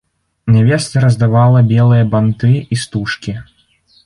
Нявеста 0.53 1.03
раздавала 1.03 1.61
белыя 1.75 2.09
банты 2.15 2.51
і 2.57 2.75
стужкі. 2.85 3.37